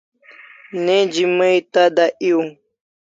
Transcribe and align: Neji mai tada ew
Neji 0.83 1.23
mai 1.37 1.57
tada 1.73 2.05
ew 2.31 2.41